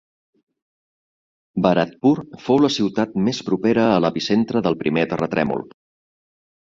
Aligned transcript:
Bharatpur 1.65 2.13
fou 2.45 2.63
la 2.63 2.71
ciutat 2.77 3.13
més 3.29 3.43
propera 3.51 3.87
a 3.91 4.01
l'epicentre 4.07 4.67
del 4.69 4.79
primer 4.83 5.05
terratrèmol. 5.13 5.63